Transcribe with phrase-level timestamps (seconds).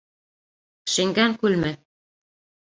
[0.93, 1.75] Шиңгән күлме?